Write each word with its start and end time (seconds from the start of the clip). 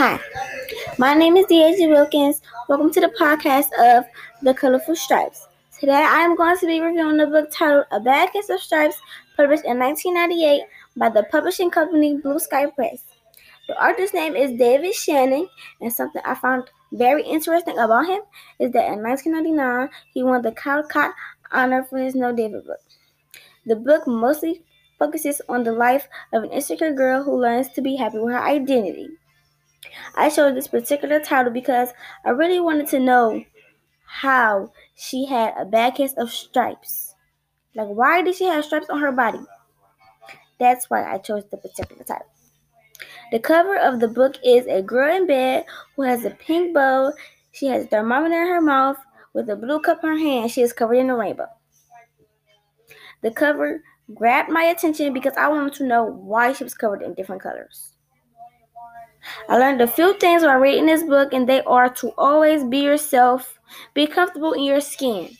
Hi, 0.00 0.18
my 0.96 1.12
name 1.12 1.36
is 1.36 1.44
Deja 1.44 1.86
Wilkins. 1.86 2.40
Welcome 2.70 2.90
to 2.92 3.02
the 3.02 3.12
podcast 3.20 3.68
of 3.78 4.06
The 4.40 4.54
Colorful 4.54 4.96
Stripes. 4.96 5.46
Today 5.78 5.92
I 5.92 6.20
am 6.20 6.36
going 6.36 6.56
to 6.56 6.66
be 6.66 6.80
reviewing 6.80 7.18
the 7.18 7.26
book 7.26 7.50
titled 7.52 7.84
A 7.90 8.00
Bad 8.00 8.32
Case 8.32 8.48
of 8.48 8.60
Stripes, 8.60 8.96
published 9.36 9.66
in 9.66 9.78
1998 9.78 10.62
by 10.96 11.10
the 11.10 11.24
publishing 11.24 11.70
company 11.70 12.16
Blue 12.16 12.38
Sky 12.38 12.70
Press. 12.70 13.02
The 13.68 13.74
author's 13.74 14.14
name 14.14 14.36
is 14.36 14.58
David 14.58 14.94
Shannon, 14.94 15.46
and 15.82 15.92
something 15.92 16.22
I 16.24 16.34
found 16.34 16.70
very 16.92 17.22
interesting 17.22 17.76
about 17.78 18.06
him 18.06 18.22
is 18.58 18.72
that 18.72 18.90
in 18.90 19.02
1999 19.02 19.90
he 20.14 20.22
won 20.22 20.40
the 20.40 20.52
Caldecott 20.52 21.12
Honor 21.52 21.84
for 21.84 21.98
his 21.98 22.14
No 22.14 22.34
David 22.34 22.64
book. 22.64 22.80
The 23.66 23.76
book 23.76 24.06
mostly 24.06 24.62
focuses 24.98 25.42
on 25.46 25.64
the 25.64 25.72
life 25.72 26.08
of 26.32 26.44
an 26.44 26.52
insecure 26.52 26.94
girl 26.94 27.22
who 27.22 27.38
learns 27.38 27.68
to 27.72 27.82
be 27.82 27.96
happy 27.96 28.18
with 28.18 28.32
her 28.32 28.42
identity. 28.42 29.19
I 30.14 30.28
chose 30.28 30.54
this 30.54 30.68
particular 30.68 31.20
title 31.20 31.52
because 31.52 31.90
I 32.24 32.30
really 32.30 32.60
wanted 32.60 32.88
to 32.88 33.00
know 33.00 33.42
how 34.04 34.72
she 34.94 35.26
had 35.26 35.54
a 35.56 35.64
bad 35.64 35.94
case 35.94 36.12
of 36.16 36.30
stripes. 36.30 37.14
Like, 37.74 37.88
why 37.88 38.22
did 38.22 38.34
she 38.34 38.44
have 38.44 38.64
stripes 38.64 38.90
on 38.90 39.00
her 39.00 39.12
body? 39.12 39.40
That's 40.58 40.90
why 40.90 41.10
I 41.10 41.18
chose 41.18 41.44
the 41.50 41.56
particular 41.56 42.04
title. 42.04 42.26
The 43.32 43.38
cover 43.38 43.76
of 43.76 44.00
the 44.00 44.08
book 44.08 44.36
is 44.44 44.66
a 44.66 44.82
girl 44.82 45.16
in 45.16 45.26
bed 45.26 45.64
who 45.96 46.02
has 46.02 46.24
a 46.24 46.30
pink 46.30 46.74
bow. 46.74 47.12
She 47.52 47.66
has 47.66 47.84
a 47.84 47.88
thermometer 47.88 48.42
in 48.42 48.48
her 48.48 48.60
mouth 48.60 48.98
with 49.32 49.48
a 49.48 49.56
blue 49.56 49.80
cup 49.80 50.02
in 50.02 50.10
her 50.10 50.18
hand. 50.18 50.50
She 50.50 50.62
is 50.62 50.72
covered 50.72 50.94
in 50.94 51.10
a 51.10 51.16
rainbow. 51.16 51.46
The 53.22 53.30
cover 53.30 53.82
grabbed 54.14 54.50
my 54.50 54.64
attention 54.64 55.12
because 55.12 55.34
I 55.36 55.48
wanted 55.48 55.74
to 55.74 55.84
know 55.84 56.04
why 56.04 56.52
she 56.52 56.64
was 56.64 56.74
covered 56.74 57.02
in 57.02 57.14
different 57.14 57.42
colors. 57.42 57.94
I 59.48 59.58
learned 59.58 59.80
a 59.80 59.86
few 59.86 60.18
things 60.18 60.42
while 60.42 60.58
reading 60.58 60.86
this 60.86 61.02
book, 61.02 61.32
and 61.32 61.48
they 61.48 61.62
are 61.62 61.88
to 61.94 62.12
always 62.16 62.64
be 62.64 62.78
yourself, 62.78 63.58
be 63.94 64.06
comfortable 64.06 64.52
in 64.52 64.64
your 64.64 64.80
skin. 64.80 65.30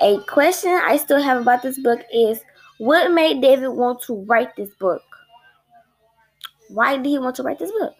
A 0.00 0.18
question 0.26 0.72
I 0.72 0.96
still 0.96 1.22
have 1.22 1.40
about 1.40 1.62
this 1.62 1.78
book 1.78 2.00
is 2.12 2.40
what 2.78 3.12
made 3.12 3.40
David 3.40 3.68
want 3.68 4.00
to 4.02 4.24
write 4.24 4.56
this 4.56 4.74
book? 4.74 5.02
Why 6.68 6.96
did 6.96 7.06
he 7.06 7.18
want 7.18 7.36
to 7.36 7.42
write 7.42 7.58
this 7.58 7.70
book? 7.70 7.94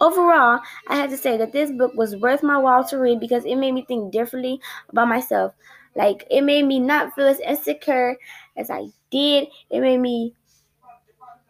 Overall, 0.00 0.60
I 0.88 0.96
have 0.96 1.10
to 1.10 1.16
say 1.16 1.36
that 1.36 1.52
this 1.52 1.70
book 1.70 1.92
was 1.94 2.16
worth 2.16 2.42
my 2.42 2.56
while 2.56 2.84
to 2.84 2.98
read 2.98 3.20
because 3.20 3.44
it 3.44 3.56
made 3.56 3.72
me 3.72 3.84
think 3.86 4.12
differently 4.12 4.60
about 4.88 5.08
myself. 5.08 5.52
Like, 5.94 6.26
it 6.30 6.40
made 6.40 6.64
me 6.64 6.80
not 6.80 7.14
feel 7.14 7.26
as 7.26 7.40
insecure 7.40 8.16
as 8.56 8.70
I 8.70 8.86
did. 9.10 9.48
It 9.70 9.80
made 9.80 10.00
me 10.00 10.34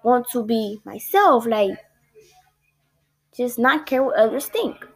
want 0.04 0.28
to 0.30 0.44
be 0.44 0.80
myself, 0.84 1.46
like 1.46 1.76
just 3.36 3.58
not 3.58 3.86
care 3.86 4.02
what 4.02 4.16
others 4.16 4.46
think. 4.46 4.86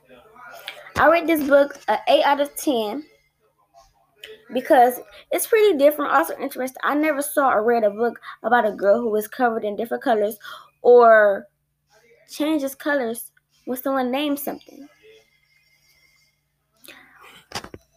I 0.96 1.08
read 1.08 1.26
this 1.26 1.46
book 1.48 1.78
an 1.88 1.98
8 2.08 2.24
out 2.24 2.40
of 2.40 2.54
10 2.56 3.04
because 4.52 5.00
it's 5.30 5.46
pretty 5.46 5.76
different, 5.78 6.12
also 6.12 6.34
interesting. 6.40 6.80
I 6.82 6.94
never 6.94 7.22
saw 7.22 7.50
or 7.50 7.64
read 7.64 7.84
a 7.84 7.90
book 7.90 8.18
about 8.42 8.66
a 8.66 8.72
girl 8.72 9.00
who 9.00 9.10
was 9.10 9.28
covered 9.28 9.64
in 9.64 9.76
different 9.76 10.02
colors 10.02 10.38
or 10.82 11.46
changes 12.30 12.74
colors 12.74 13.32
when 13.64 13.78
someone 13.78 14.10
names 14.10 14.42
something. 14.42 14.88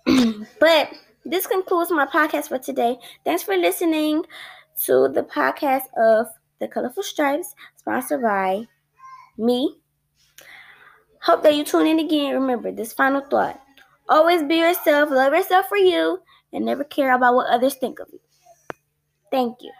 but 0.59 0.89
this 1.25 1.47
concludes 1.47 1.91
my 1.91 2.05
podcast 2.05 2.47
for 2.47 2.57
today. 2.57 2.97
Thanks 3.23 3.43
for 3.43 3.55
listening 3.55 4.23
to 4.85 5.09
the 5.13 5.23
podcast 5.23 5.83
of 5.97 6.27
the 6.61 6.69
Colorful 6.69 7.03
Stripes, 7.03 7.53
sponsored 7.75 8.21
by 8.21 8.67
me. 9.37 9.77
Hope 11.23 11.43
that 11.43 11.55
you 11.55 11.65
tune 11.65 11.87
in 11.87 11.99
again. 11.99 12.33
Remember 12.33 12.71
this 12.71 12.93
final 12.93 13.21
thought 13.21 13.61
always 14.09 14.43
be 14.43 14.55
yourself, 14.57 15.09
love 15.09 15.33
yourself 15.33 15.67
for 15.67 15.77
you, 15.77 16.19
and 16.53 16.65
never 16.65 16.83
care 16.83 17.13
about 17.13 17.33
what 17.33 17.49
others 17.49 17.75
think 17.75 17.99
of 17.99 18.09
you. 18.11 18.19
Thank 19.31 19.61
you. 19.61 19.71